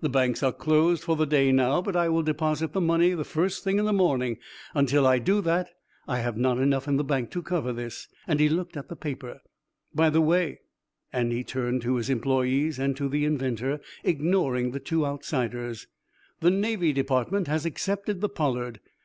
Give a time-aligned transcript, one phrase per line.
[0.00, 3.22] The banks are closed for the day now, but I will deposit the money the
[3.22, 4.38] first thing in the morning.
[4.74, 5.70] Until I do that,
[6.08, 9.40] I have not enough in bank to cover this," and he looked at the paper.
[9.94, 10.62] "By the way,"
[11.12, 15.86] and he turned to his employees and to the inventor, ignoring the two outsiders,
[16.40, 18.80] "the Navy Department has accepted the 'Pollard.'